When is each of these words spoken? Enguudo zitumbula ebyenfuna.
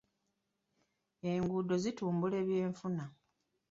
Enguudo 1.31 1.73
zitumbula 1.83 2.35
ebyenfuna. 2.43 3.05